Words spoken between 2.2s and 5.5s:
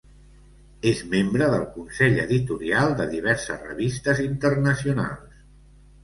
editorial de diverses revistes internacionals.